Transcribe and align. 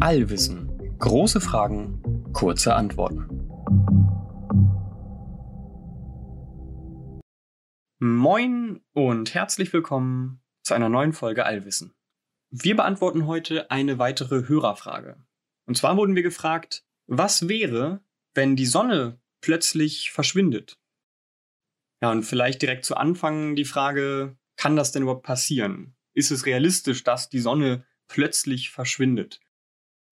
Allwissen. 0.00 0.96
Große 0.98 1.40
Fragen, 1.40 2.02
kurze 2.32 2.74
Antworten. 2.74 3.28
Moin 7.98 8.80
und 8.94 9.34
herzlich 9.34 9.72
willkommen 9.74 10.42
zu 10.62 10.72
einer 10.72 10.88
neuen 10.88 11.12
Folge 11.12 11.44
Allwissen. 11.44 11.94
Wir 12.50 12.74
beantworten 12.74 13.26
heute 13.26 13.70
eine 13.70 13.98
weitere 13.98 14.48
Hörerfrage. 14.48 15.22
Und 15.66 15.76
zwar 15.76 15.98
wurden 15.98 16.14
wir 16.14 16.22
gefragt, 16.22 16.86
was 17.06 17.48
wäre, 17.48 18.02
wenn 18.32 18.56
die 18.56 18.66
Sonne 18.66 19.20
plötzlich 19.42 20.10
verschwindet? 20.10 20.78
Ja, 22.02 22.10
und 22.10 22.22
vielleicht 22.22 22.62
direkt 22.62 22.86
zu 22.86 22.96
Anfang 22.96 23.56
die 23.56 23.66
Frage, 23.66 24.38
kann 24.56 24.76
das 24.76 24.92
denn 24.92 25.02
überhaupt 25.02 25.26
passieren? 25.26 25.94
Ist 26.14 26.30
es 26.30 26.46
realistisch, 26.46 27.04
dass 27.04 27.28
die 27.28 27.40
Sonne 27.40 27.84
plötzlich 28.08 28.70
verschwindet? 28.70 29.40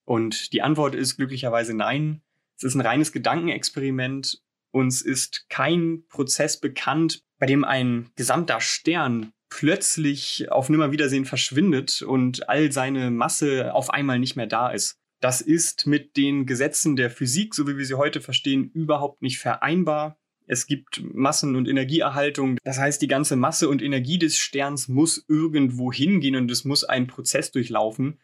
Und 0.04 0.52
die 0.52 0.62
Antwort 0.62 0.94
ist 0.94 1.16
glücklicherweise 1.16 1.74
nein. 1.74 2.22
Es 2.56 2.64
ist 2.64 2.74
ein 2.74 2.80
reines 2.80 3.12
Gedankenexperiment. 3.12 4.42
Uns 4.72 5.02
ist 5.02 5.46
kein 5.48 6.04
Prozess 6.08 6.58
bekannt, 6.58 7.22
bei 7.38 7.46
dem 7.46 7.64
ein 7.64 8.10
gesamter 8.16 8.60
Stern 8.60 9.32
plötzlich 9.48 10.50
auf 10.50 10.70
Nimmerwiedersehen 10.70 11.24
verschwindet 11.24 12.02
und 12.02 12.48
all 12.48 12.72
seine 12.72 13.10
Masse 13.10 13.74
auf 13.74 13.90
einmal 13.90 14.18
nicht 14.18 14.34
mehr 14.34 14.46
da 14.46 14.70
ist. 14.70 14.98
Das 15.20 15.40
ist 15.40 15.86
mit 15.86 16.16
den 16.16 16.46
Gesetzen 16.46 16.96
der 16.96 17.10
Physik, 17.10 17.54
so 17.54 17.68
wie 17.68 17.76
wir 17.76 17.84
sie 17.84 17.94
heute 17.94 18.20
verstehen, 18.20 18.70
überhaupt 18.72 19.22
nicht 19.22 19.38
vereinbar. 19.38 20.18
Es 20.46 20.66
gibt 20.66 21.02
Massen- 21.02 21.56
und 21.56 21.68
Energieerhaltung. 21.68 22.58
Das 22.64 22.78
heißt, 22.78 23.00
die 23.00 23.08
ganze 23.08 23.36
Masse 23.36 23.68
und 23.68 23.82
Energie 23.82 24.18
des 24.18 24.38
Sterns 24.38 24.88
muss 24.88 25.24
irgendwo 25.28 25.92
hingehen 25.92 26.36
und 26.36 26.50
es 26.50 26.64
muss 26.64 26.84
einen 26.84 27.06
Prozess 27.06 27.50
durchlaufen. 27.52 28.18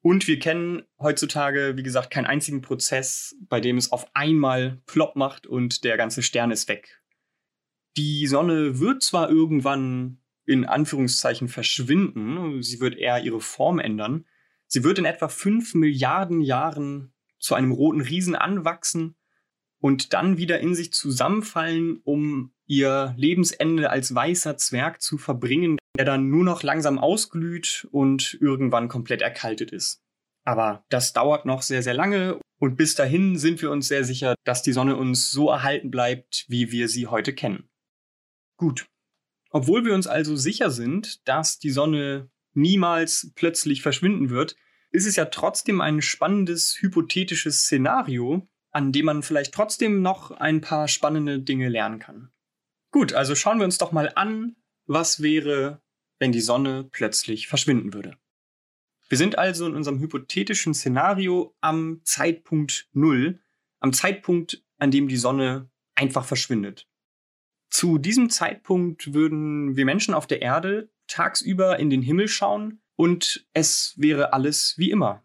Und 0.00 0.26
wir 0.28 0.38
kennen 0.38 0.82
heutzutage, 0.98 1.76
wie 1.76 1.82
gesagt, 1.82 2.10
keinen 2.10 2.26
einzigen 2.26 2.62
Prozess, 2.62 3.36
bei 3.48 3.60
dem 3.60 3.76
es 3.76 3.92
auf 3.92 4.06
einmal 4.14 4.80
plopp 4.86 5.16
macht 5.16 5.46
und 5.46 5.84
der 5.84 5.96
ganze 5.96 6.22
Stern 6.22 6.50
ist 6.50 6.68
weg. 6.68 7.02
Die 7.96 8.26
Sonne 8.26 8.78
wird 8.78 9.02
zwar 9.02 9.28
irgendwann 9.28 10.18
in 10.46 10.64
Anführungszeichen 10.64 11.48
verschwinden, 11.48 12.62
sie 12.62 12.80
wird 12.80 12.96
eher 12.96 13.22
ihre 13.22 13.40
Form 13.40 13.78
ändern. 13.78 14.24
Sie 14.66 14.84
wird 14.84 14.98
in 14.98 15.04
etwa 15.04 15.28
fünf 15.28 15.74
Milliarden 15.74 16.40
Jahren 16.40 17.12
zu 17.38 17.54
einem 17.54 17.72
roten 17.72 18.00
Riesen 18.00 18.34
anwachsen 18.34 19.14
und 19.80 20.12
dann 20.12 20.38
wieder 20.38 20.60
in 20.60 20.74
sich 20.74 20.92
zusammenfallen, 20.92 22.00
um 22.04 22.52
ihr 22.66 23.14
Lebensende 23.16 23.90
als 23.90 24.14
weißer 24.14 24.56
Zwerg 24.56 25.00
zu 25.00 25.18
verbringen, 25.18 25.78
der 25.96 26.04
dann 26.04 26.28
nur 26.28 26.44
noch 26.44 26.62
langsam 26.62 26.98
ausglüht 26.98 27.88
und 27.90 28.36
irgendwann 28.40 28.88
komplett 28.88 29.22
erkaltet 29.22 29.70
ist. 29.70 30.00
Aber 30.44 30.84
das 30.88 31.12
dauert 31.12 31.46
noch 31.46 31.62
sehr, 31.62 31.82
sehr 31.82 31.94
lange 31.94 32.40
und 32.58 32.76
bis 32.76 32.94
dahin 32.94 33.38
sind 33.38 33.62
wir 33.62 33.70
uns 33.70 33.88
sehr 33.88 34.04
sicher, 34.04 34.34
dass 34.44 34.62
die 34.62 34.72
Sonne 34.72 34.96
uns 34.96 35.30
so 35.30 35.48
erhalten 35.48 35.90
bleibt, 35.90 36.44
wie 36.48 36.72
wir 36.72 36.88
sie 36.88 37.06
heute 37.06 37.32
kennen. 37.32 37.68
Gut. 38.56 38.86
Obwohl 39.50 39.84
wir 39.84 39.94
uns 39.94 40.06
also 40.06 40.36
sicher 40.36 40.70
sind, 40.70 41.26
dass 41.26 41.58
die 41.58 41.70
Sonne 41.70 42.30
niemals 42.52 43.32
plötzlich 43.34 43.82
verschwinden 43.82 44.30
wird, 44.30 44.56
ist 44.90 45.06
es 45.06 45.16
ja 45.16 45.26
trotzdem 45.26 45.80
ein 45.80 46.02
spannendes 46.02 46.76
hypothetisches 46.80 47.60
Szenario, 47.60 48.48
an 48.78 48.92
dem 48.92 49.06
man 49.06 49.24
vielleicht 49.24 49.52
trotzdem 49.52 50.02
noch 50.02 50.30
ein 50.30 50.60
paar 50.60 50.86
spannende 50.86 51.40
Dinge 51.40 51.68
lernen 51.68 51.98
kann. 51.98 52.30
Gut, 52.92 53.12
also 53.12 53.34
schauen 53.34 53.58
wir 53.58 53.64
uns 53.64 53.76
doch 53.76 53.90
mal 53.90 54.12
an, 54.14 54.54
was 54.86 55.20
wäre, 55.20 55.82
wenn 56.20 56.30
die 56.30 56.40
Sonne 56.40 56.84
plötzlich 56.84 57.48
verschwinden 57.48 57.92
würde. 57.92 58.16
Wir 59.08 59.18
sind 59.18 59.36
also 59.36 59.66
in 59.66 59.74
unserem 59.74 59.98
hypothetischen 59.98 60.74
Szenario 60.74 61.56
am 61.60 62.02
Zeitpunkt 62.04 62.88
Null, 62.92 63.40
am 63.80 63.92
Zeitpunkt, 63.92 64.62
an 64.76 64.92
dem 64.92 65.08
die 65.08 65.16
Sonne 65.16 65.68
einfach 65.96 66.24
verschwindet. 66.24 66.86
Zu 67.70 67.98
diesem 67.98 68.30
Zeitpunkt 68.30 69.12
würden 69.12 69.74
wir 69.74 69.86
Menschen 69.86 70.14
auf 70.14 70.28
der 70.28 70.40
Erde 70.40 70.88
tagsüber 71.08 71.80
in 71.80 71.90
den 71.90 72.02
Himmel 72.02 72.28
schauen 72.28 72.80
und 72.94 73.44
es 73.54 73.94
wäre 73.96 74.32
alles 74.32 74.78
wie 74.78 74.92
immer. 74.92 75.24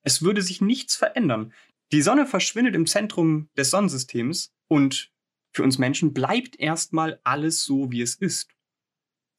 Es 0.00 0.22
würde 0.22 0.40
sich 0.40 0.62
nichts 0.62 0.96
verändern. 0.96 1.52
Die 1.92 2.02
Sonne 2.02 2.26
verschwindet 2.26 2.74
im 2.74 2.86
Zentrum 2.86 3.48
des 3.56 3.70
Sonnensystems 3.70 4.52
und 4.68 5.12
für 5.52 5.62
uns 5.62 5.78
Menschen 5.78 6.12
bleibt 6.12 6.58
erstmal 6.58 7.20
alles 7.22 7.64
so, 7.64 7.92
wie 7.92 8.02
es 8.02 8.16
ist. 8.16 8.50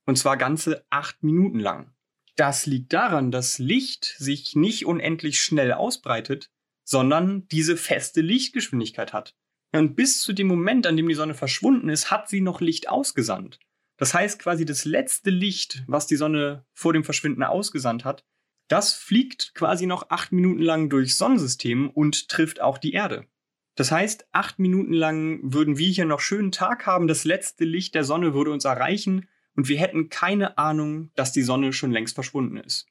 Und 0.06 0.18
zwar 0.18 0.38
ganze 0.38 0.86
acht 0.90 1.24
Minuten 1.24 1.60
lang. 1.60 1.94
Das 2.36 2.66
liegt 2.66 2.94
daran, 2.94 3.32
dass 3.32 3.60
Licht 3.60 4.16
sich 4.18 4.56
nicht 4.56 4.86
unendlich 4.86 5.42
schnell 5.42 5.74
ausbreitet, 5.74 6.52
sondern 6.84 7.48
diese 7.48 7.76
feste 7.76 8.22
Lichtgeschwindigkeit 8.22 9.14
hat. 9.14 9.36
Und 9.72 9.96
bis 9.96 10.22
zu 10.22 10.32
dem 10.32 10.48
Moment, 10.48 10.88
an 10.88 10.96
dem 10.96 11.08
die 11.08 11.16
Sonne 11.16 11.34
verschwunden 11.34 11.90
ist, 11.90 12.12
hat 12.12 12.30
sie 12.30 12.42
noch 12.42 12.62
Licht 12.62 12.88
ausgesandt. 12.88 13.60
Das 13.98 14.14
heißt 14.14 14.40
quasi 14.40 14.66
das 14.66 14.86
letzte 14.86 15.30
Licht, 15.30 15.84
was 15.88 16.08
die 16.08 16.18
Sonne 16.18 16.66
vor 16.74 16.94
dem 16.94 17.04
Verschwinden 17.04 17.44
ausgesandt 17.44 18.06
hat, 18.06 18.26
das 18.68 18.94
fliegt 18.94 19.54
quasi 19.56 19.86
noch 19.86 20.10
acht 20.10 20.32
Minuten 20.32 20.62
lang 20.62 20.90
durchs 20.90 21.18
Sonnensystem 21.18 21.90
und 21.90 22.30
trifft 22.30 22.62
auch 22.62 22.78
die 22.78 22.94
Erde. 22.94 23.28
Das 23.76 23.92
heißt, 23.92 24.28
acht 24.32 24.58
Minuten 24.58 24.94
lang 24.94 25.40
würden 25.44 25.78
wir 25.78 25.88
hier 25.88 26.06
noch 26.06 26.22
schönen 26.22 26.52
Tag 26.52 26.86
haben, 26.86 27.08
das 27.08 27.26
letzte 27.26 27.66
Licht 27.66 27.94
der 27.94 28.06
Sonne 28.06 28.34
würde 28.34 28.52
uns 28.52 28.66
erreichen 28.66 29.28
und 29.56 29.68
wir 29.68 29.78
hätten 29.78 30.10
keine 30.10 30.58
Ahnung, 30.58 31.12
dass 31.16 31.34
die 31.34 31.42
Sonne 31.42 31.74
schon 31.74 31.92
längst 31.92 32.16
verschwunden 32.16 32.58
ist. 32.58 32.88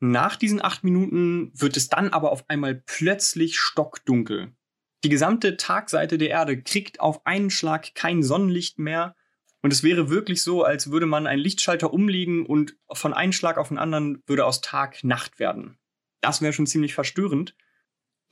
Nach 0.00 0.36
diesen 0.36 0.62
acht 0.62 0.84
Minuten 0.84 1.50
wird 1.54 1.76
es 1.76 1.88
dann 1.88 2.10
aber 2.10 2.30
auf 2.30 2.48
einmal 2.48 2.74
plötzlich 2.74 3.58
stockdunkel. 3.58 4.52
Die 5.04 5.08
gesamte 5.08 5.56
Tagseite 5.56 6.18
der 6.18 6.30
Erde 6.30 6.60
kriegt 6.60 7.00
auf 7.00 7.24
einen 7.26 7.50
Schlag 7.50 7.94
kein 7.94 8.22
Sonnenlicht 8.22 8.78
mehr 8.78 9.16
und 9.62 9.72
es 9.72 9.82
wäre 9.82 10.10
wirklich 10.10 10.42
so, 10.42 10.62
als 10.62 10.90
würde 10.90 11.06
man 11.06 11.26
einen 11.26 11.42
Lichtschalter 11.42 11.92
umlegen 11.92 12.46
und 12.46 12.76
von 12.92 13.12
einem 13.12 13.32
Schlag 13.32 13.58
auf 13.58 13.68
den 13.68 13.78
anderen 13.78 14.22
würde 14.26 14.44
aus 14.44 14.60
Tag 14.60 15.02
Nacht 15.04 15.38
werden. 15.38 15.78
Das 16.20 16.42
wäre 16.42 16.52
schon 16.52 16.66
ziemlich 16.66 16.94
verstörend. 16.94 17.56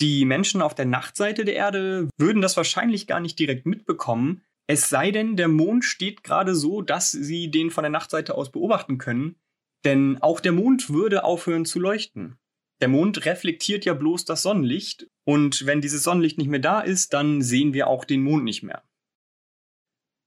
Die 0.01 0.25
Menschen 0.25 0.63
auf 0.63 0.75
der 0.75 0.85
Nachtseite 0.85 1.45
der 1.45 1.55
Erde 1.55 2.09
würden 2.19 2.43
das 2.43 2.57
wahrscheinlich 2.57 3.07
gar 3.07 3.21
nicht 3.21 3.39
direkt 3.39 3.67
mitbekommen, 3.67 4.43
es 4.69 4.89
sei 4.89 5.13
denn, 5.13 5.37
der 5.37 5.49
Mond 5.49 5.85
steht 5.85 6.25
gerade 6.25 6.55
so, 6.55 6.83
dass 6.83 7.13
sie 7.13 7.51
den 7.51 7.71
von 7.71 7.85
der 7.85 7.91
Nachtseite 7.91 8.35
aus 8.35 8.51
beobachten 8.51 8.99
können, 8.99 9.37
denn 9.85 10.19
auch 10.21 10.41
der 10.41 10.53
Mond 10.53 10.91
würde 10.91 11.23
aufhören 11.23 11.65
zu 11.65 11.79
leuchten. 11.79 12.37
Der 12.81 12.89
Mond 12.89 13.25
reflektiert 13.25 13.85
ja 13.85 13.95
bloß 13.95 14.25
das 14.25 14.43
Sonnenlicht 14.43 15.09
und 15.25 15.67
wenn 15.67 15.81
dieses 15.81 16.03
Sonnenlicht 16.03 16.39
nicht 16.39 16.49
mehr 16.49 16.61
da 16.61 16.81
ist, 16.81 17.15
dann 17.15 17.43
sehen 17.43 17.73
wir 17.75 17.87
auch 17.87 18.05
den 18.05 18.23
Mond 18.23 18.45
nicht 18.45 18.65
mehr. 18.65 18.83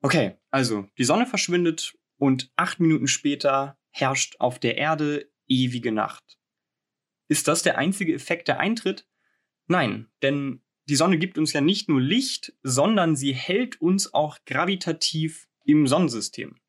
Okay, 0.02 0.38
also 0.50 0.88
die 0.98 1.04
Sonne 1.04 1.26
verschwindet 1.26 1.98
und 2.18 2.52
acht 2.56 2.80
Minuten 2.80 3.08
später 3.08 3.78
herrscht 3.92 4.36
auf 4.40 4.60
der 4.60 4.78
Erde 4.78 5.30
ewige 5.48 5.92
Nacht. 5.92 6.38
Ist 7.28 7.48
das 7.48 7.64
der 7.64 7.78
einzige 7.78 8.14
Effekt, 8.14 8.48
der 8.48 8.60
eintritt? 8.60 9.08
Nein, 9.68 10.10
denn 10.22 10.62
die 10.88 10.96
Sonne 10.96 11.18
gibt 11.18 11.38
uns 11.38 11.54
ja 11.54 11.62
nicht 11.62 11.90
nur 11.90 12.02
Licht, 12.02 12.54
sondern 12.64 13.16
sie 13.16 13.34
hält 13.34 13.80
uns 13.82 14.14
auch 14.14 14.40
gravitativ 14.46 15.48
im 15.66 15.86
Sonnensystem. 15.86 16.60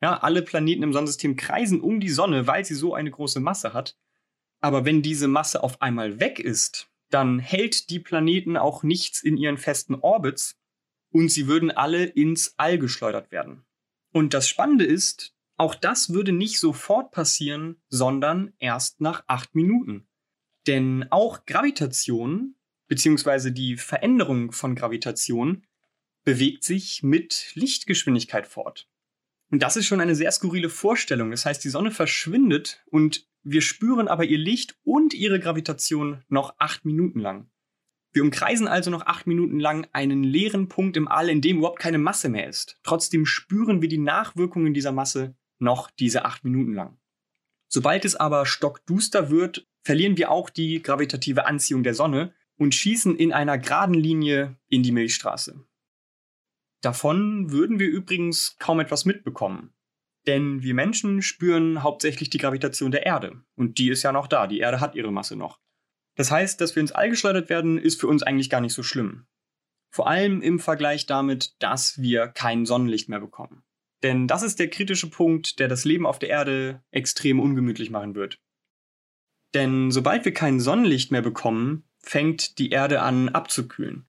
Ja, 0.00 0.18
alle 0.18 0.42
Planeten 0.42 0.84
im 0.84 0.92
Sonnensystem 0.92 1.36
kreisen 1.36 1.80
um 1.80 1.98
die 1.98 2.10
Sonne, 2.10 2.46
weil 2.46 2.64
sie 2.64 2.74
so 2.74 2.94
eine 2.94 3.10
große 3.10 3.40
Masse 3.40 3.72
hat. 3.72 3.96
Aber 4.60 4.84
wenn 4.84 5.02
diese 5.02 5.26
Masse 5.26 5.62
auf 5.62 5.82
einmal 5.82 6.20
weg 6.20 6.38
ist, 6.38 6.88
dann 7.10 7.38
hält 7.38 7.90
die 7.90 7.98
Planeten 7.98 8.56
auch 8.56 8.82
nichts 8.82 9.22
in 9.22 9.36
ihren 9.36 9.56
festen 9.56 9.94
Orbits, 9.94 10.57
und 11.10 11.30
sie 11.30 11.46
würden 11.46 11.70
alle 11.70 12.04
ins 12.04 12.54
All 12.58 12.78
geschleudert 12.78 13.30
werden. 13.30 13.64
Und 14.12 14.34
das 14.34 14.48
Spannende 14.48 14.84
ist, 14.84 15.34
auch 15.56 15.74
das 15.74 16.12
würde 16.12 16.32
nicht 16.32 16.60
sofort 16.60 17.10
passieren, 17.10 17.82
sondern 17.88 18.52
erst 18.58 19.00
nach 19.00 19.24
acht 19.26 19.54
Minuten. 19.54 20.06
Denn 20.66 21.06
auch 21.10 21.46
Gravitation, 21.46 22.54
beziehungsweise 22.86 23.52
die 23.52 23.76
Veränderung 23.76 24.52
von 24.52 24.74
Gravitation, 24.74 25.66
bewegt 26.24 26.62
sich 26.62 27.02
mit 27.02 27.52
Lichtgeschwindigkeit 27.54 28.46
fort. 28.46 28.88
Und 29.50 29.62
das 29.62 29.76
ist 29.76 29.86
schon 29.86 30.00
eine 30.00 30.14
sehr 30.14 30.30
skurrile 30.30 30.68
Vorstellung. 30.68 31.30
Das 31.30 31.46
heißt, 31.46 31.64
die 31.64 31.70
Sonne 31.70 31.90
verschwindet 31.90 32.84
und 32.90 33.26
wir 33.42 33.62
spüren 33.62 34.08
aber 34.08 34.24
ihr 34.24 34.38
Licht 34.38 34.76
und 34.84 35.14
ihre 35.14 35.40
Gravitation 35.40 36.22
noch 36.28 36.54
acht 36.58 36.84
Minuten 36.84 37.20
lang. 37.20 37.50
Wir 38.18 38.24
umkreisen 38.24 38.66
also 38.66 38.90
noch 38.90 39.06
acht 39.06 39.28
Minuten 39.28 39.60
lang 39.60 39.86
einen 39.92 40.24
leeren 40.24 40.68
Punkt 40.68 40.96
im 40.96 41.06
All, 41.06 41.28
in 41.28 41.40
dem 41.40 41.58
überhaupt 41.58 41.78
keine 41.78 41.98
Masse 41.98 42.28
mehr 42.28 42.48
ist. 42.48 42.76
Trotzdem 42.82 43.24
spüren 43.24 43.80
wir 43.80 43.88
die 43.88 43.96
Nachwirkungen 43.96 44.74
dieser 44.74 44.90
Masse 44.90 45.36
noch 45.60 45.88
diese 45.88 46.24
acht 46.24 46.42
Minuten 46.42 46.74
lang. 46.74 46.98
Sobald 47.68 48.04
es 48.04 48.16
aber 48.16 48.44
stockduster 48.44 49.30
wird, 49.30 49.68
verlieren 49.84 50.16
wir 50.16 50.32
auch 50.32 50.50
die 50.50 50.82
gravitative 50.82 51.46
Anziehung 51.46 51.84
der 51.84 51.94
Sonne 51.94 52.34
und 52.56 52.74
schießen 52.74 53.16
in 53.16 53.32
einer 53.32 53.56
geraden 53.56 53.94
Linie 53.94 54.58
in 54.66 54.82
die 54.82 54.90
Milchstraße. 54.90 55.64
Davon 56.80 57.52
würden 57.52 57.78
wir 57.78 57.86
übrigens 57.86 58.56
kaum 58.58 58.80
etwas 58.80 59.04
mitbekommen. 59.04 59.72
Denn 60.26 60.64
wir 60.64 60.74
Menschen 60.74 61.22
spüren 61.22 61.84
hauptsächlich 61.84 62.30
die 62.30 62.38
Gravitation 62.38 62.90
der 62.90 63.06
Erde. 63.06 63.44
Und 63.54 63.78
die 63.78 63.90
ist 63.90 64.02
ja 64.02 64.10
noch 64.10 64.26
da. 64.26 64.48
Die 64.48 64.58
Erde 64.58 64.80
hat 64.80 64.96
ihre 64.96 65.12
Masse 65.12 65.36
noch. 65.36 65.60
Das 66.18 66.32
heißt, 66.32 66.60
dass 66.60 66.74
wir 66.74 66.80
ins 66.80 66.90
All 66.90 67.10
geschleudert 67.10 67.48
werden, 67.48 67.78
ist 67.78 68.00
für 68.00 68.08
uns 68.08 68.24
eigentlich 68.24 68.50
gar 68.50 68.60
nicht 68.60 68.74
so 68.74 68.82
schlimm. 68.82 69.26
Vor 69.88 70.08
allem 70.08 70.42
im 70.42 70.58
Vergleich 70.58 71.06
damit, 71.06 71.54
dass 71.62 72.02
wir 72.02 72.26
kein 72.26 72.66
Sonnenlicht 72.66 73.08
mehr 73.08 73.20
bekommen. 73.20 73.62
Denn 74.02 74.26
das 74.26 74.42
ist 74.42 74.58
der 74.58 74.68
kritische 74.68 75.10
Punkt, 75.10 75.60
der 75.60 75.68
das 75.68 75.84
Leben 75.84 76.06
auf 76.06 76.18
der 76.18 76.30
Erde 76.30 76.82
extrem 76.90 77.38
ungemütlich 77.38 77.90
machen 77.90 78.16
wird. 78.16 78.40
Denn 79.54 79.92
sobald 79.92 80.24
wir 80.24 80.34
kein 80.34 80.58
Sonnenlicht 80.58 81.12
mehr 81.12 81.22
bekommen, 81.22 81.84
fängt 82.00 82.58
die 82.58 82.70
Erde 82.70 83.00
an 83.00 83.28
abzukühlen. 83.28 84.08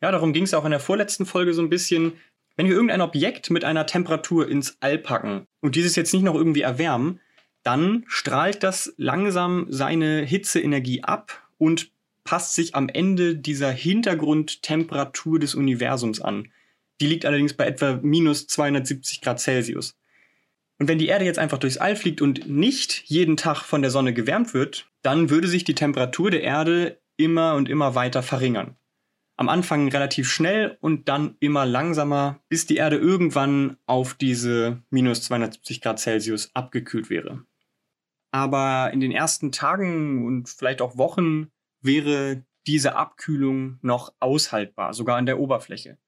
Ja, 0.00 0.10
darum 0.10 0.32
ging 0.32 0.44
es 0.44 0.54
auch 0.54 0.64
in 0.64 0.70
der 0.70 0.80
vorletzten 0.80 1.26
Folge 1.26 1.52
so 1.52 1.60
ein 1.60 1.68
bisschen. 1.68 2.14
Wenn 2.56 2.68
wir 2.68 2.74
irgendein 2.74 3.02
Objekt 3.02 3.50
mit 3.50 3.66
einer 3.66 3.84
Temperatur 3.84 4.48
ins 4.48 4.78
All 4.80 4.96
packen 4.96 5.44
und 5.60 5.76
dieses 5.76 5.94
jetzt 5.94 6.14
nicht 6.14 6.22
noch 6.22 6.34
irgendwie 6.34 6.62
erwärmen, 6.62 7.20
dann 7.62 8.04
strahlt 8.06 8.62
das 8.62 8.94
langsam 8.96 9.66
seine 9.68 10.22
Hitzeenergie 10.22 11.04
ab 11.04 11.49
und 11.60 11.92
passt 12.24 12.54
sich 12.54 12.74
am 12.74 12.88
Ende 12.88 13.36
dieser 13.36 13.70
Hintergrundtemperatur 13.70 15.38
des 15.38 15.54
Universums 15.54 16.20
an. 16.20 16.48
Die 17.00 17.06
liegt 17.06 17.24
allerdings 17.24 17.54
bei 17.54 17.66
etwa 17.66 18.00
minus 18.02 18.46
270 18.46 19.20
Grad 19.20 19.40
Celsius. 19.40 19.96
Und 20.78 20.88
wenn 20.88 20.98
die 20.98 21.08
Erde 21.08 21.26
jetzt 21.26 21.38
einfach 21.38 21.58
durchs 21.58 21.76
All 21.76 21.94
fliegt 21.96 22.22
und 22.22 22.48
nicht 22.48 23.02
jeden 23.04 23.36
Tag 23.36 23.62
von 23.64 23.82
der 23.82 23.90
Sonne 23.90 24.14
gewärmt 24.14 24.54
wird, 24.54 24.90
dann 25.02 25.28
würde 25.28 25.48
sich 25.48 25.64
die 25.64 25.74
Temperatur 25.74 26.30
der 26.30 26.42
Erde 26.42 26.98
immer 27.18 27.54
und 27.54 27.68
immer 27.68 27.94
weiter 27.94 28.22
verringern. 28.22 28.76
Am 29.36 29.50
Anfang 29.50 29.88
relativ 29.88 30.30
schnell 30.30 30.78
und 30.80 31.08
dann 31.08 31.36
immer 31.40 31.66
langsamer, 31.66 32.40
bis 32.48 32.66
die 32.66 32.76
Erde 32.76 32.96
irgendwann 32.96 33.76
auf 33.86 34.14
diese 34.14 34.82
minus 34.90 35.22
270 35.22 35.82
Grad 35.82 35.98
Celsius 35.98 36.50
abgekühlt 36.54 37.10
wäre. 37.10 37.44
Aber 38.32 38.90
in 38.92 39.00
den 39.00 39.12
ersten 39.12 39.52
Tagen 39.52 40.26
und 40.26 40.48
vielleicht 40.48 40.82
auch 40.82 40.96
Wochen 40.96 41.50
wäre 41.80 42.44
diese 42.66 42.94
Abkühlung 42.94 43.78
noch 43.82 44.14
aushaltbar, 44.20 44.94
sogar 44.94 45.16
an 45.16 45.26
der 45.26 45.40
Oberfläche. 45.40 45.98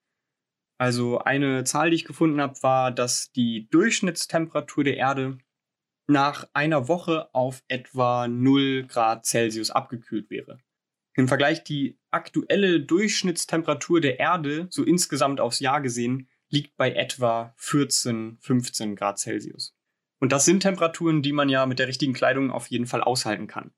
Also 0.78 1.18
eine 1.18 1.64
Zahl, 1.64 1.90
die 1.90 1.96
ich 1.96 2.04
gefunden 2.04 2.40
habe, 2.40 2.60
war, 2.62 2.90
dass 2.90 3.30
die 3.32 3.68
Durchschnittstemperatur 3.70 4.84
der 4.84 4.96
Erde 4.96 5.38
nach 6.08 6.48
einer 6.52 6.88
Woche 6.88 7.32
auf 7.34 7.62
etwa 7.68 8.28
0 8.28 8.86
Grad 8.86 9.24
Celsius 9.24 9.70
abgekühlt 9.70 10.28
wäre. 10.30 10.58
Im 11.14 11.28
Vergleich 11.28 11.62
die 11.62 11.98
aktuelle 12.10 12.80
Durchschnittstemperatur 12.80 14.00
der 14.00 14.18
Erde, 14.18 14.66
so 14.70 14.82
insgesamt 14.82 15.40
aufs 15.40 15.60
Jahr 15.60 15.80
gesehen, 15.80 16.28
liegt 16.48 16.76
bei 16.76 16.92
etwa 16.92 17.54
14, 17.56 18.38
15 18.40 18.96
Grad 18.96 19.18
Celsius. 19.18 19.74
Und 20.22 20.30
das 20.30 20.44
sind 20.44 20.60
Temperaturen, 20.60 21.20
die 21.20 21.32
man 21.32 21.48
ja 21.48 21.66
mit 21.66 21.80
der 21.80 21.88
richtigen 21.88 22.12
Kleidung 22.12 22.52
auf 22.52 22.68
jeden 22.68 22.86
Fall 22.86 23.00
aushalten 23.00 23.48
kann. 23.48 23.72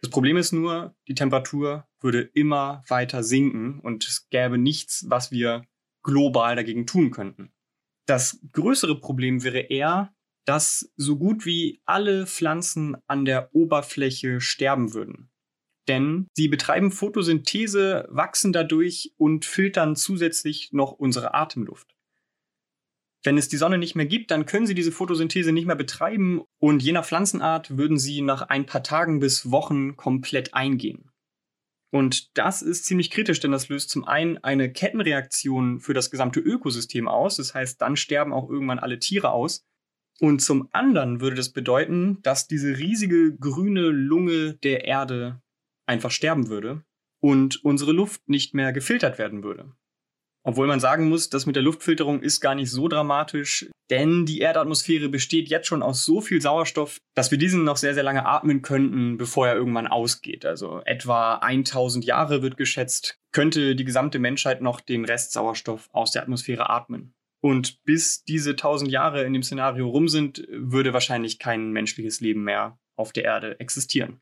Das 0.00 0.10
Problem 0.10 0.36
ist 0.36 0.50
nur, 0.50 0.96
die 1.06 1.14
Temperatur 1.14 1.86
würde 2.00 2.22
immer 2.22 2.82
weiter 2.88 3.22
sinken 3.22 3.78
und 3.78 4.04
es 4.04 4.28
gäbe 4.30 4.58
nichts, 4.58 5.06
was 5.08 5.30
wir 5.30 5.64
global 6.02 6.56
dagegen 6.56 6.88
tun 6.88 7.12
könnten. 7.12 7.52
Das 8.04 8.40
größere 8.50 8.98
Problem 8.98 9.44
wäre 9.44 9.60
eher, 9.60 10.12
dass 10.44 10.90
so 10.96 11.16
gut 11.16 11.46
wie 11.46 11.80
alle 11.84 12.26
Pflanzen 12.26 12.96
an 13.06 13.24
der 13.24 13.54
Oberfläche 13.54 14.40
sterben 14.40 14.92
würden. 14.92 15.30
Denn 15.86 16.26
sie 16.36 16.48
betreiben 16.48 16.90
Photosynthese, 16.90 18.08
wachsen 18.10 18.52
dadurch 18.52 19.14
und 19.18 19.44
filtern 19.44 19.94
zusätzlich 19.94 20.72
noch 20.72 20.90
unsere 20.90 21.32
Atemluft. 21.32 21.94
Wenn 23.22 23.36
es 23.36 23.48
die 23.48 23.58
Sonne 23.58 23.76
nicht 23.76 23.94
mehr 23.94 24.06
gibt, 24.06 24.30
dann 24.30 24.46
können 24.46 24.66
sie 24.66 24.74
diese 24.74 24.92
Photosynthese 24.92 25.52
nicht 25.52 25.66
mehr 25.66 25.76
betreiben 25.76 26.42
und 26.58 26.82
je 26.82 26.92
nach 26.92 27.04
Pflanzenart 27.04 27.76
würden 27.76 27.98
sie 27.98 28.22
nach 28.22 28.42
ein 28.42 28.64
paar 28.64 28.82
Tagen 28.82 29.20
bis 29.20 29.50
Wochen 29.50 29.96
komplett 29.96 30.54
eingehen. 30.54 31.10
Und 31.92 32.38
das 32.38 32.62
ist 32.62 32.84
ziemlich 32.84 33.10
kritisch, 33.10 33.40
denn 33.40 33.50
das 33.50 33.68
löst 33.68 33.90
zum 33.90 34.04
einen 34.04 34.38
eine 34.38 34.72
Kettenreaktion 34.72 35.80
für 35.80 35.92
das 35.92 36.10
gesamte 36.10 36.40
Ökosystem 36.40 37.08
aus. 37.08 37.36
Das 37.36 37.52
heißt, 37.52 37.80
dann 37.80 37.96
sterben 37.96 38.32
auch 38.32 38.48
irgendwann 38.48 38.78
alle 38.78 39.00
Tiere 39.00 39.32
aus. 39.32 39.66
Und 40.20 40.40
zum 40.40 40.68
anderen 40.72 41.20
würde 41.20 41.36
das 41.36 41.50
bedeuten, 41.50 42.18
dass 42.22 42.46
diese 42.46 42.78
riesige 42.78 43.36
grüne 43.36 43.88
Lunge 43.88 44.54
der 44.54 44.84
Erde 44.84 45.42
einfach 45.86 46.10
sterben 46.10 46.48
würde 46.48 46.84
und 47.20 47.64
unsere 47.64 47.92
Luft 47.92 48.28
nicht 48.28 48.54
mehr 48.54 48.72
gefiltert 48.72 49.18
werden 49.18 49.42
würde. 49.42 49.72
Obwohl 50.42 50.66
man 50.66 50.80
sagen 50.80 51.08
muss, 51.08 51.28
das 51.28 51.46
mit 51.46 51.56
der 51.56 51.62
Luftfilterung 51.62 52.22
ist 52.22 52.40
gar 52.40 52.54
nicht 52.54 52.70
so 52.70 52.88
dramatisch, 52.88 53.68
denn 53.90 54.24
die 54.24 54.38
Erdatmosphäre 54.38 55.08
besteht 55.08 55.48
jetzt 55.48 55.66
schon 55.66 55.82
aus 55.82 56.04
so 56.04 56.20
viel 56.20 56.40
Sauerstoff, 56.40 56.98
dass 57.14 57.30
wir 57.30 57.38
diesen 57.38 57.64
noch 57.64 57.76
sehr, 57.76 57.92
sehr 57.92 58.02
lange 58.02 58.24
atmen 58.24 58.62
könnten, 58.62 59.18
bevor 59.18 59.48
er 59.48 59.56
irgendwann 59.56 59.86
ausgeht. 59.86 60.46
Also 60.46 60.80
etwa 60.84 61.34
1000 61.34 62.04
Jahre 62.04 62.42
wird 62.42 62.56
geschätzt, 62.56 63.18
könnte 63.32 63.74
die 63.74 63.84
gesamte 63.84 64.18
Menschheit 64.18 64.62
noch 64.62 64.80
den 64.80 65.04
Rest 65.04 65.32
Sauerstoff 65.32 65.88
aus 65.92 66.12
der 66.12 66.22
Atmosphäre 66.22 66.70
atmen. 66.70 67.12
Und 67.42 67.82
bis 67.84 68.22
diese 68.24 68.50
1000 68.50 68.90
Jahre 68.90 69.24
in 69.24 69.32
dem 69.32 69.42
Szenario 69.42 69.88
rum 69.88 70.08
sind, 70.08 70.46
würde 70.50 70.92
wahrscheinlich 70.92 71.38
kein 71.38 71.70
menschliches 71.70 72.20
Leben 72.20 72.44
mehr 72.44 72.78
auf 72.96 73.12
der 73.12 73.24
Erde 73.24 73.58
existieren. 73.60 74.20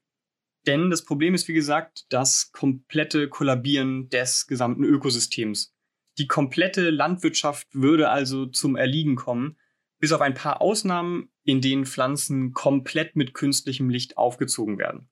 Denn 0.66 0.90
das 0.90 1.04
Problem 1.04 1.34
ist, 1.34 1.48
wie 1.48 1.54
gesagt, 1.54 2.06
das 2.10 2.50
komplette 2.52 3.28
Kollabieren 3.28 4.08
des 4.08 4.46
gesamten 4.46 4.84
Ökosystems. 4.84 5.72
Die 6.18 6.26
komplette 6.26 6.90
Landwirtschaft 6.90 7.68
würde 7.72 8.10
also 8.10 8.46
zum 8.46 8.76
Erliegen 8.76 9.14
kommen, 9.14 9.56
bis 10.00 10.12
auf 10.12 10.20
ein 10.20 10.34
paar 10.34 10.60
Ausnahmen, 10.60 11.30
in 11.44 11.60
denen 11.60 11.86
Pflanzen 11.86 12.52
komplett 12.52 13.16
mit 13.16 13.34
künstlichem 13.34 13.88
Licht 13.88 14.16
aufgezogen 14.16 14.78
werden. 14.78 15.08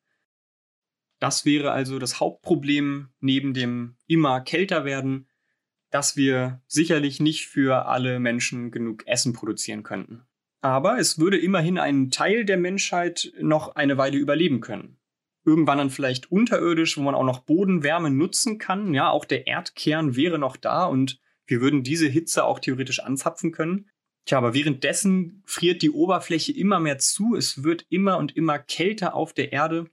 Das 1.19 1.45
wäre 1.45 1.71
also 1.71 1.99
das 1.99 2.21
Hauptproblem 2.21 3.09
neben 3.21 3.55
dem 3.55 3.97
immer 4.07 4.41
kälter 4.41 4.85
werden, 4.85 5.29
dass 5.91 6.17
wir 6.17 6.61
sicherlich 6.67 7.21
nicht 7.21 7.47
für 7.47 7.87
alle 7.87 8.19
Menschen 8.19 8.71
genug 8.71 9.07
Essen 9.07 9.33
produzieren 9.33 9.83
könnten. 9.83 10.27
Aber 10.61 10.99
es 10.99 11.19
würde 11.19 11.39
immerhin 11.39 11.79
ein 11.79 12.11
Teil 12.11 12.45
der 12.45 12.59
Menschheit 12.59 13.33
noch 13.41 13.77
eine 13.77 13.97
Weile 13.97 14.19
überleben 14.19 14.61
können 14.61 14.99
irgendwann 15.47 15.79
dann 15.79 15.91
vielleicht 15.91 16.31
unterirdisch, 16.31 16.99
wo 16.99 17.03
man 17.03 17.15
auch 17.15 17.25
noch 17.25 17.41
Bodenwärme 17.41 18.11
nutzen 18.11 18.59
kann. 18.59 18.93
Ja, 18.93 19.11
auch 19.11 19.25
der 19.25 19.47
Erdkern 19.47 20.17
wäre 20.17 20.39
noch 20.39 20.57
da 20.57 20.85
und 20.85 21.21
wir 21.47 21.61
würden 21.61 21.83
diese 21.83 22.09
Hitze 22.09 22.45
auch 22.45 22.59
theoretisch 22.59 23.01
anzapfen 23.01 23.53
können. 23.53 23.89
Tja, 24.27 24.39
aber 24.39 24.55
währenddessen 24.55 25.43
friert 25.47 25.83
die 25.83 25.91
Oberfläche 25.93 26.53
immer 26.53 26.81
mehr 26.81 26.99
zu. 26.99 27.37
Es 27.37 27.63
wird 27.63 27.87
immer 27.89 28.19
und 28.19 28.37
immer 28.37 28.59
kälter 28.59 29.15
auf 29.15 29.33
der 29.33 29.53
Erde. 29.53 29.89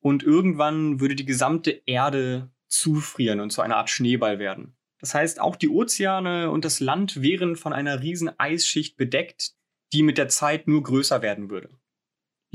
Und 0.00 0.22
irgendwann 0.22 1.00
würde 1.00 1.14
die 1.14 1.26
gesamte 1.26 1.82
Erde 1.84 2.50
zufrieren 2.68 3.40
und 3.40 3.50
zu 3.50 3.60
einer 3.60 3.76
Art 3.76 3.90
Schneeball 3.90 4.38
werden. 4.38 4.76
Das 4.98 5.14
heißt, 5.14 5.40
auch 5.40 5.56
die 5.56 5.68
Ozeane 5.68 6.50
und 6.50 6.64
das 6.64 6.80
Land 6.80 7.20
wären 7.20 7.56
von 7.56 7.74
einer 7.74 8.00
riesen 8.00 8.30
Eisschicht 8.38 8.96
bedeckt, 8.96 9.52
die 9.92 10.02
mit 10.02 10.16
der 10.16 10.28
Zeit 10.28 10.68
nur 10.68 10.82
größer 10.82 11.20
werden 11.20 11.50
würde. 11.50 11.68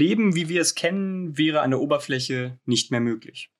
Leben, 0.02 0.36
wie 0.36 0.50
wir 0.50 0.62
es 0.62 0.74
kennen, 0.74 1.38
wäre 1.38 1.62
an 1.62 1.70
der 1.70 1.80
Oberfläche 1.80 2.60
nicht 2.66 2.90
mehr 2.90 3.00
möglich. 3.00 3.52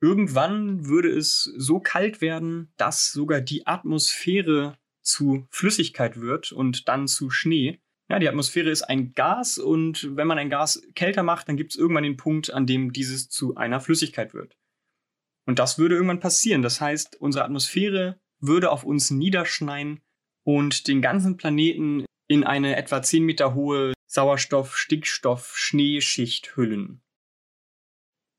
Irgendwann 0.00 0.86
würde 0.86 1.10
es 1.10 1.52
so 1.56 1.80
kalt 1.80 2.22
werden, 2.22 2.72
dass 2.78 3.12
sogar 3.12 3.42
die 3.42 3.66
Atmosphäre 3.66 4.78
zu 5.02 5.46
Flüssigkeit 5.50 6.18
wird 6.18 6.52
und 6.52 6.88
dann 6.88 7.06
zu 7.06 7.28
Schnee. 7.28 7.78
Ja, 8.08 8.18
die 8.18 8.28
Atmosphäre 8.28 8.70
ist 8.70 8.84
ein 8.84 9.12
Gas 9.12 9.58
und 9.58 10.16
wenn 10.16 10.26
man 10.26 10.38
ein 10.38 10.48
Gas 10.48 10.82
kälter 10.94 11.22
macht, 11.22 11.48
dann 11.48 11.58
gibt 11.58 11.72
es 11.72 11.78
irgendwann 11.78 12.04
den 12.04 12.16
Punkt, 12.16 12.50
an 12.50 12.66
dem 12.66 12.94
dieses 12.94 13.28
zu 13.28 13.56
einer 13.56 13.80
Flüssigkeit 13.80 14.32
wird. 14.32 14.56
Und 15.46 15.58
das 15.58 15.78
würde 15.78 15.94
irgendwann 15.96 16.20
passieren. 16.20 16.62
Das 16.62 16.80
heißt, 16.80 17.20
unsere 17.20 17.44
Atmosphäre 17.44 18.18
würde 18.40 18.70
auf 18.70 18.84
uns 18.84 19.10
niederschneien 19.10 20.00
und 20.42 20.88
den 20.88 21.02
ganzen 21.02 21.36
Planeten 21.36 22.06
in 22.28 22.44
eine 22.44 22.76
etwa 22.76 23.02
10 23.02 23.24
Meter 23.24 23.54
hohe 23.54 23.92
Sauerstoff, 24.10 24.76
Stickstoff, 24.76 25.56
Schneeschicht 25.56 26.56
hüllen. 26.56 27.00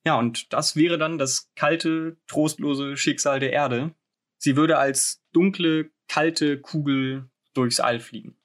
Ja, 0.05 0.19
und 0.19 0.51
das 0.51 0.75
wäre 0.75 0.97
dann 0.97 1.17
das 1.17 1.49
kalte, 1.55 2.17
trostlose 2.27 2.97
Schicksal 2.97 3.39
der 3.39 3.53
Erde. 3.53 3.95
Sie 4.37 4.57
würde 4.57 4.77
als 4.77 5.23
dunkle, 5.31 5.89
kalte 6.09 6.59
Kugel 6.59 7.29
durchs 7.53 7.79
All 7.79 8.01
fliegen. 8.01 8.35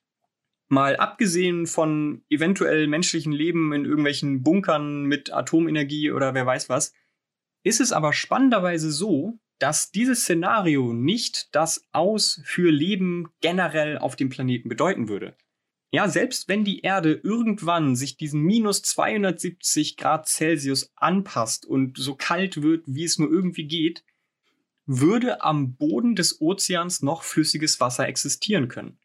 Mal 0.68 0.98
abgesehen 0.98 1.66
von 1.66 2.24
eventuell 2.28 2.86
menschlichen 2.86 3.32
Leben 3.32 3.72
in 3.72 3.86
irgendwelchen 3.86 4.44
Bunkern 4.44 5.02
mit 5.06 5.32
Atomenergie 5.32 6.12
oder 6.12 6.32
wer 6.32 6.46
weiß 6.46 6.68
was, 6.68 6.94
ist 7.64 7.80
es 7.80 7.90
aber 7.90 8.12
spannenderweise 8.12 8.92
so, 8.92 9.40
dass 9.58 9.90
dieses 9.90 10.20
Szenario 10.22 10.92
nicht 10.92 11.52
das 11.56 11.88
Aus 11.90 12.40
für 12.44 12.70
Leben 12.70 13.32
generell 13.40 13.98
auf 13.98 14.14
dem 14.14 14.28
Planeten 14.28 14.68
bedeuten 14.68 15.08
würde. 15.08 15.36
Ja, 15.92 16.08
selbst 16.08 16.48
wenn 16.48 16.64
die 16.64 16.80
Erde 16.80 17.12
irgendwann 17.22 17.94
sich 17.94 18.16
diesen 18.16 18.42
minus 18.42 18.82
270 18.82 19.96
Grad 19.96 20.28
Celsius 20.28 20.92
anpasst 20.96 21.64
und 21.64 21.96
so 21.96 22.16
kalt 22.16 22.60
wird, 22.62 22.84
wie 22.86 23.04
es 23.04 23.18
nur 23.18 23.30
irgendwie 23.30 23.66
geht, 23.66 24.04
würde 24.86 25.42
am 25.42 25.74
Boden 25.76 26.14
des 26.14 26.40
Ozeans 26.40 27.02
noch 27.02 27.22
flüssiges 27.22 27.80
Wasser 27.80 28.06
existieren 28.08 28.68
können. 28.68 28.98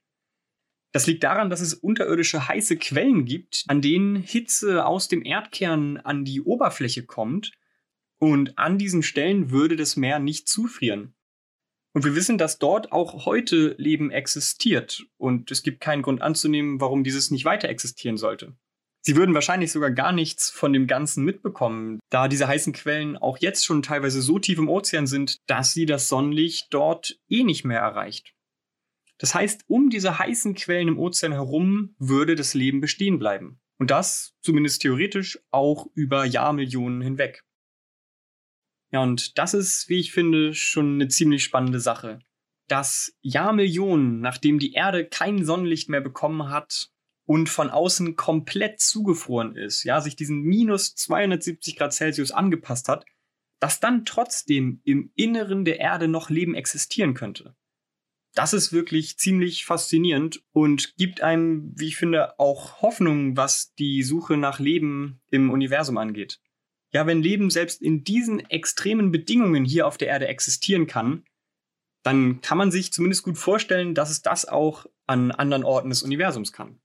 Das 0.91 1.07
liegt 1.07 1.23
daran, 1.23 1.49
dass 1.49 1.61
es 1.61 1.73
unterirdische 1.73 2.47
heiße 2.47 2.77
Quellen 2.77 3.25
gibt, 3.25 3.63
an 3.67 3.81
denen 3.81 4.15
Hitze 4.17 4.85
aus 4.85 5.07
dem 5.07 5.23
Erdkern 5.23 5.97
an 5.97 6.25
die 6.25 6.41
Oberfläche 6.41 7.05
kommt 7.05 7.53
und 8.17 8.57
an 8.57 8.77
diesen 8.77 9.01
Stellen 9.01 9.51
würde 9.51 9.75
das 9.75 9.95
Meer 9.95 10.19
nicht 10.19 10.49
zufrieren. 10.49 11.15
Und 11.93 12.05
wir 12.05 12.15
wissen, 12.15 12.37
dass 12.37 12.57
dort 12.57 12.91
auch 12.91 13.25
heute 13.25 13.75
Leben 13.77 14.11
existiert 14.11 15.05
und 15.17 15.51
es 15.51 15.61
gibt 15.61 15.81
keinen 15.81 16.01
Grund 16.01 16.21
anzunehmen, 16.21 16.79
warum 16.79 17.03
dieses 17.03 17.31
nicht 17.31 17.43
weiter 17.43 17.67
existieren 17.67 18.17
sollte. 18.17 18.55
Sie 19.03 19.15
würden 19.15 19.33
wahrscheinlich 19.33 19.71
sogar 19.71 19.89
gar 19.91 20.11
nichts 20.11 20.49
von 20.51 20.73
dem 20.73 20.85
Ganzen 20.85 21.25
mitbekommen, 21.25 21.99
da 22.09 22.27
diese 22.27 22.47
heißen 22.47 22.71
Quellen 22.71 23.17
auch 23.17 23.39
jetzt 23.39 23.65
schon 23.65 23.81
teilweise 23.81 24.21
so 24.21 24.37
tief 24.37 24.59
im 24.59 24.69
Ozean 24.69 25.07
sind, 25.07 25.37
dass 25.47 25.73
sie 25.73 25.87
das 25.87 26.07
Sonnenlicht 26.07 26.67
dort 26.69 27.17
eh 27.27 27.43
nicht 27.43 27.65
mehr 27.65 27.79
erreicht. 27.79 28.35
Das 29.17 29.33
heißt, 29.35 29.65
um 29.67 29.89
diese 29.89 30.19
heißen 30.19 30.55
Quellen 30.55 30.87
im 30.87 30.99
Ozean 30.99 31.31
herum 31.31 31.95
würde 31.97 32.35
das 32.35 32.53
Leben 32.53 32.79
bestehen 32.79 33.19
bleiben. 33.19 33.59
Und 33.79 33.89
das, 33.89 34.35
zumindest 34.41 34.83
theoretisch, 34.83 35.39
auch 35.49 35.87
über 35.95 36.25
Jahrmillionen 36.25 37.01
hinweg. 37.01 37.43
Ja, 38.91 39.01
und 39.01 39.37
das 39.37 39.53
ist, 39.53 39.87
wie 39.89 39.99
ich 39.99 40.11
finde, 40.11 40.53
schon 40.53 40.95
eine 40.95 41.07
ziemlich 41.07 41.43
spannende 41.43 41.79
Sache. 41.79 42.19
Dass 42.67 43.13
Jahrmillionen, 43.21 44.19
nachdem 44.19 44.59
die 44.59 44.73
Erde 44.73 45.05
kein 45.05 45.45
Sonnenlicht 45.45 45.89
mehr 45.89 46.01
bekommen 46.01 46.49
hat 46.49 46.91
und 47.25 47.49
von 47.49 47.69
außen 47.69 48.15
komplett 48.15 48.81
zugefroren 48.81 49.55
ist, 49.55 49.83
ja, 49.83 50.01
sich 50.01 50.15
diesen 50.15 50.41
minus 50.41 50.95
270 50.95 51.77
Grad 51.77 51.93
Celsius 51.93 52.31
angepasst 52.31 52.89
hat, 52.89 53.05
dass 53.59 53.79
dann 53.79 54.05
trotzdem 54.05 54.81
im 54.83 55.11
Inneren 55.15 55.63
der 55.63 55.79
Erde 55.79 56.07
noch 56.07 56.29
Leben 56.29 56.55
existieren 56.55 57.13
könnte. 57.13 57.55
Das 58.33 58.53
ist 58.53 58.71
wirklich 58.71 59.17
ziemlich 59.17 59.65
faszinierend 59.65 60.43
und 60.51 60.95
gibt 60.97 61.21
einem, 61.21 61.73
wie 61.75 61.87
ich 61.87 61.97
finde, 61.97 62.39
auch 62.39 62.81
Hoffnung, 62.81 63.35
was 63.35 63.73
die 63.75 64.03
Suche 64.03 64.37
nach 64.37 64.59
Leben 64.59 65.21
im 65.29 65.49
Universum 65.51 65.97
angeht. 65.97 66.39
Ja, 66.93 67.07
wenn 67.07 67.21
Leben 67.21 67.49
selbst 67.49 67.81
in 67.81 68.03
diesen 68.03 68.39
extremen 68.49 69.11
Bedingungen 69.11 69.63
hier 69.63 69.87
auf 69.87 69.97
der 69.97 70.09
Erde 70.09 70.27
existieren 70.27 70.87
kann, 70.87 71.23
dann 72.03 72.41
kann 72.41 72.57
man 72.57 72.71
sich 72.71 72.91
zumindest 72.91 73.23
gut 73.23 73.37
vorstellen, 73.37 73.93
dass 73.93 74.09
es 74.09 74.21
das 74.21 74.45
auch 74.47 74.85
an 75.07 75.31
anderen 75.31 75.63
Orten 75.63 75.89
des 75.89 76.03
Universums 76.03 76.51
kann. 76.51 76.79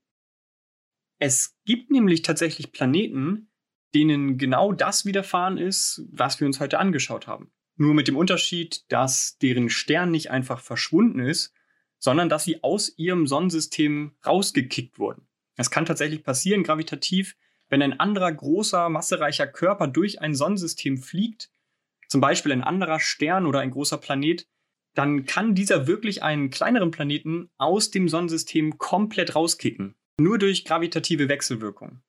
Es 1.19 1.57
gibt 1.65 1.89
nämlich 1.91 2.21
tatsächlich 2.21 2.71
Planeten, 2.71 3.49
denen 3.93 4.37
genau 4.37 4.73
das 4.73 5.05
widerfahren 5.05 5.57
ist, 5.57 6.03
was 6.11 6.39
wir 6.39 6.47
uns 6.47 6.59
heute 6.59 6.79
angeschaut 6.79 7.27
haben. 7.27 7.51
Nur 7.75 7.93
mit 7.93 8.07
dem 8.07 8.17
Unterschied, 8.17 8.91
dass 8.91 9.37
deren 9.39 9.69
Stern 9.69 10.11
nicht 10.11 10.29
einfach 10.29 10.59
verschwunden 10.59 11.19
ist, 11.19 11.53
sondern 11.99 12.29
dass 12.29 12.43
sie 12.43 12.63
aus 12.63 12.93
ihrem 12.97 13.25
Sonnensystem 13.27 14.15
rausgekickt 14.25 14.99
wurden. 14.99 15.27
Es 15.55 15.71
kann 15.71 15.85
tatsächlich 15.85 16.23
passieren, 16.23 16.63
gravitativ, 16.63 17.35
wenn 17.69 17.81
ein 17.81 17.99
anderer 17.99 18.31
großer, 18.31 18.89
massereicher 18.89 19.47
Körper 19.47 19.87
durch 19.87 20.21
ein 20.21 20.35
Sonnensystem 20.35 20.97
fliegt, 20.97 21.49
zum 22.07 22.21
Beispiel 22.21 22.51
ein 22.51 22.63
anderer 22.63 22.99
Stern 22.99 23.45
oder 23.45 23.59
ein 23.59 23.71
großer 23.71 23.97
Planet, 23.97 24.47
dann 24.93 25.25
kann 25.25 25.53
dieser 25.53 25.85
wirklich 25.85 26.23
einen 26.23 26.49
kleineren 26.49 26.91
Planeten 26.91 27.49
aus 27.57 27.91
dem 27.91 28.09
Sonnensystem 28.09 28.77
komplett 28.77 29.35
rauskicken. 29.35 29.95
Nur 30.19 30.39
durch 30.39 30.65
gravitative 30.65 31.29
Wechselwirkung. 31.29 32.01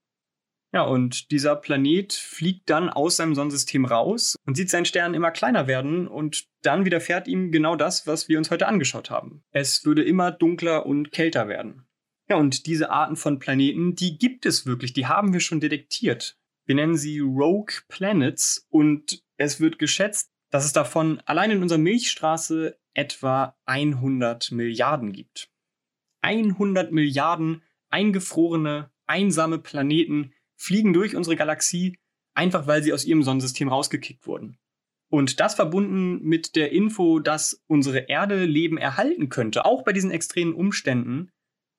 Ja, 0.73 0.83
und 0.83 1.31
dieser 1.31 1.57
Planet 1.57 2.13
fliegt 2.13 2.69
dann 2.69 2.91
aus 2.91 3.17
seinem 3.17 3.35
Sonnensystem 3.35 3.87
raus 3.87 4.37
und 4.47 4.55
sieht 4.55 4.69
seinen 4.69 4.85
Stern 4.85 5.15
immer 5.15 5.31
kleiner 5.31 5.67
werden 5.67 6.07
und 6.07 6.47
dann 6.63 6.85
widerfährt 6.85 7.27
ihm 7.27 7.51
genau 7.53 7.75
das, 7.75 8.07
was 8.07 8.29
wir 8.29 8.37
uns 8.37 8.51
heute 8.51 8.69
angeschaut 8.69 9.09
haben. 9.09 9.43
Es 9.51 9.87
würde 9.87 10.05
immer 10.05 10.31
dunkler 10.31 10.85
und 10.85 11.11
kälter 11.11 11.49
werden. 11.49 11.88
Ja, 12.29 12.37
und 12.37 12.67
diese 12.67 12.91
Arten 12.91 13.17
von 13.17 13.39
Planeten, 13.39 13.95
die 13.95 14.19
gibt 14.19 14.45
es 14.45 14.67
wirklich, 14.67 14.93
die 14.93 15.07
haben 15.07 15.33
wir 15.33 15.41
schon 15.41 15.61
detektiert. 15.61 16.39
Wir 16.67 16.75
nennen 16.75 16.97
sie 16.97 17.21
Rogue 17.21 17.75
Planets 17.89 18.67
und 18.69 19.23
es 19.39 19.61
wird 19.61 19.79
geschätzt, 19.79 20.31
dass 20.51 20.67
es 20.67 20.73
davon 20.73 21.21
allein 21.25 21.51
in 21.51 21.63
unserer 21.63 21.79
Milchstraße 21.79 22.79
etwa 22.93 23.57
100 23.65 24.53
Milliarden 24.53 25.13
gibt. 25.13 25.51
100 26.21 26.93
Milliarden 26.93 27.63
eingefrorene, 27.89 28.91
einsame 29.07 29.59
Planeten 29.59 30.35
fliegen 30.57 30.93
durch 30.93 31.17
unsere 31.17 31.37
Galaxie, 31.37 31.97
einfach 32.35 32.67
weil 32.67 32.83
sie 32.83 32.93
aus 32.93 33.05
ihrem 33.05 33.23
Sonnensystem 33.23 33.69
rausgekickt 33.69 34.27
wurden. 34.27 34.59
Und 35.11 35.41
das 35.41 35.55
verbunden 35.55 36.23
mit 36.23 36.55
der 36.55 36.73
Info, 36.73 37.19
dass 37.19 37.63
unsere 37.67 38.01
Erde 38.01 38.45
Leben 38.45 38.77
erhalten 38.77 39.31
könnte, 39.31 39.65
auch 39.65 39.85
bei 39.85 39.95
diesen 39.95 40.11
extremen 40.11 40.53
Umständen, 40.53 41.31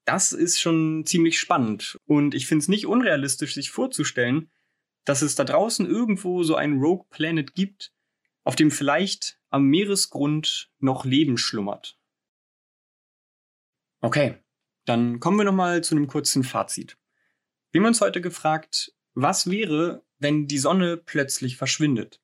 das 0.10 0.32
ist 0.32 0.60
schon 0.60 1.06
ziemlich 1.06 1.40
spannend. 1.40 2.00
Und 2.06 2.34
ich 2.34 2.48
finde 2.48 2.64
es 2.64 2.68
nicht 2.68 2.88
unrealistisch, 2.88 3.54
sich 3.54 3.70
vorzustellen, 3.70 4.50
dass 5.06 5.22
es 5.22 5.36
da 5.36 5.44
draußen 5.44 5.86
irgendwo 5.86 6.42
so 6.42 6.56
ein 6.56 6.80
Rogue 6.80 7.06
Planet 7.12 7.54
gibt, 7.54 7.94
auf 8.44 8.56
dem 8.56 8.72
vielleicht 8.72 9.40
am 9.50 9.66
Meeresgrund 9.66 10.72
noch 10.80 11.06
Leben 11.06 11.38
schlummert. 11.38 12.00
Okay, 14.02 14.40
dann 14.86 15.20
kommen 15.20 15.38
wir 15.38 15.44
nochmal 15.44 15.84
zu 15.84 15.96
einem 15.96 16.08
kurzen 16.08 16.44
Fazit. 16.44 16.98
Wir 17.72 17.82
haben 17.82 17.88
uns 17.88 18.02
heute 18.02 18.20
gefragt, 18.20 18.92
was 19.14 19.48
wäre, 19.48 20.04
wenn 20.18 20.48
die 20.48 20.58
Sonne 20.58 20.98
plötzlich 20.98 21.56
verschwindet? 21.56 22.20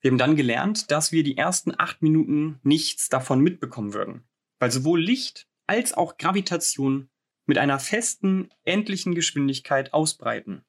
Wir 0.00 0.12
haben 0.12 0.18
dann 0.18 0.36
gelernt, 0.36 0.92
dass 0.92 1.10
wir 1.10 1.24
die 1.24 1.36
ersten 1.36 1.72
acht 1.76 2.00
Minuten 2.00 2.60
nichts 2.62 3.08
davon 3.08 3.40
mitbekommen 3.40 3.92
würden, 3.92 4.22
weil 4.60 4.70
sowohl 4.70 5.00
Licht 5.00 5.49
als 5.70 5.94
auch 5.94 6.16
Gravitation 6.18 7.10
mit 7.46 7.56
einer 7.56 7.78
festen, 7.78 8.48
endlichen 8.64 9.14
Geschwindigkeit 9.14 9.92
ausbreiten. 9.92 10.64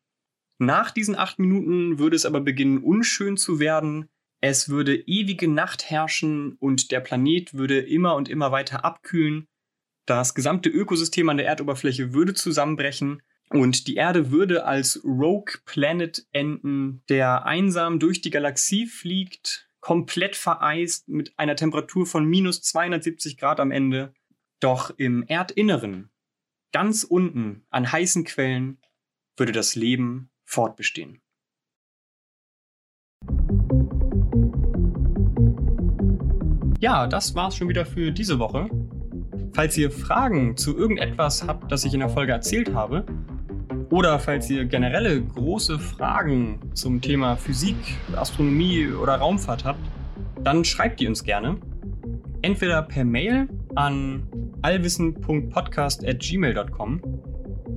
Nach 0.59 0.91
diesen 0.91 1.15
acht 1.15 1.39
Minuten 1.39 1.97
würde 1.97 2.15
es 2.15 2.23
aber 2.23 2.39
beginnen, 2.39 2.83
unschön 2.83 3.35
zu 3.35 3.59
werden. 3.59 4.09
Es 4.41 4.69
würde 4.69 4.95
ewige 4.95 5.47
Nacht 5.47 5.89
herrschen 5.89 6.53
und 6.59 6.91
der 6.91 6.99
Planet 6.99 7.55
würde 7.55 7.79
immer 7.79 8.13
und 8.13 8.29
immer 8.29 8.51
weiter 8.51 8.85
abkühlen. 8.85 9.47
Das 10.05 10.35
gesamte 10.35 10.69
Ökosystem 10.69 11.29
an 11.29 11.37
der 11.37 11.47
Erdoberfläche 11.47 12.13
würde 12.13 12.35
zusammenbrechen 12.35 13.23
und 13.49 13.87
die 13.87 13.95
Erde 13.95 14.29
würde 14.29 14.65
als 14.65 15.03
Rogue 15.03 15.61
Planet 15.65 16.27
enden, 16.31 17.01
der 17.09 17.47
einsam 17.47 17.97
durch 17.97 18.21
die 18.21 18.29
Galaxie 18.29 18.85
fliegt, 18.85 19.67
komplett 19.79 20.35
vereist 20.35 21.09
mit 21.09 21.33
einer 21.39 21.55
Temperatur 21.55 22.05
von 22.05 22.23
minus 22.23 22.61
270 22.61 23.37
Grad 23.37 23.59
am 23.59 23.71
Ende 23.71 24.13
doch 24.61 24.91
im 24.97 25.23
Erdinneren, 25.23 26.09
ganz 26.71 27.03
unten 27.03 27.65
an 27.69 27.91
heißen 27.91 28.23
Quellen, 28.23 28.77
würde 29.37 29.51
das 29.51 29.75
Leben 29.75 30.29
fortbestehen. 30.45 31.21
Ja, 36.79 37.07
das 37.07 37.35
war's 37.35 37.57
schon 37.57 37.69
wieder 37.69 37.85
für 37.85 38.11
diese 38.11 38.39
Woche. 38.39 38.69
Falls 39.53 39.77
ihr 39.77 39.91
Fragen 39.91 40.57
zu 40.57 40.77
irgendetwas 40.77 41.45
habt, 41.45 41.71
das 41.71 41.83
ich 41.83 41.93
in 41.93 41.99
der 41.99 42.09
Folge 42.09 42.31
erzählt 42.31 42.73
habe, 42.73 43.05
oder 43.91 44.17
falls 44.19 44.49
ihr 44.49 44.65
generelle 44.65 45.21
große 45.21 45.77
Fragen 45.77 46.59
zum 46.73 47.01
Thema 47.01 47.35
Physik, 47.35 47.75
Astronomie 48.15 48.87
oder 48.87 49.15
Raumfahrt 49.15 49.65
habt, 49.65 49.81
dann 50.43 50.63
schreibt 50.63 50.99
die 51.01 51.07
uns 51.07 51.23
gerne. 51.23 51.57
Entweder 52.41 52.81
per 52.81 53.03
Mail 53.03 53.49
an 53.75 54.27
allwissen.podcast.gmail.com 54.61 57.01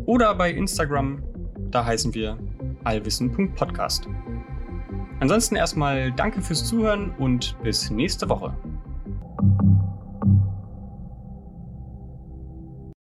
oder 0.07 0.35
bei 0.35 0.51
Instagram, 0.51 1.23
da 1.71 1.85
heißen 1.85 2.15
wir 2.15 2.39
allwissen.podcast. 2.85 4.09
Ansonsten 5.21 5.57
erstmal 5.57 6.13
danke 6.13 6.41
fürs 6.43 6.65
Zuhören 6.65 7.11
und 7.19 7.57
bis 7.63 7.91
nächste 7.91 8.29
Woche. 8.29 8.57